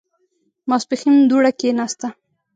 [0.69, 2.07] ماسپښين دوړه کېناسته.